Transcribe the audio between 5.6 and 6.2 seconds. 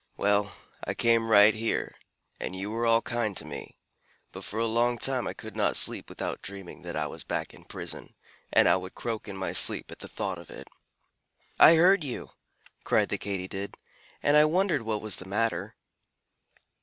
sleep